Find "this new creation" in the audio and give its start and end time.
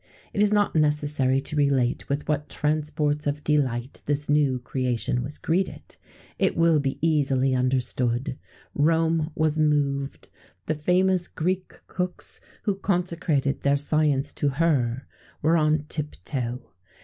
4.05-5.21